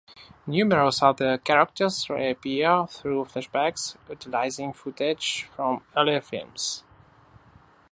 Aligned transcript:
Numerous 0.47 1.03
other 1.03 1.37
characters 1.37 2.09
re-appear 2.09 2.87
through 2.87 3.25
flashbacks 3.25 3.97
utilizing 4.09 4.73
footage 4.73 5.43
from 5.43 5.83
earlier 5.95 6.21
films. 6.21 6.83